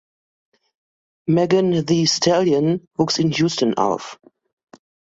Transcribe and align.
Megan 1.27 1.85
Thee 1.85 2.07
Stallion 2.07 2.87
wuchs 2.97 3.19
in 3.19 3.29
Houston 3.33 3.75
auf. 3.75 4.17